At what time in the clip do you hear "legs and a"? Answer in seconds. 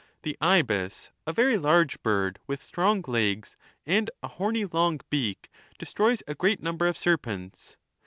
3.07-4.29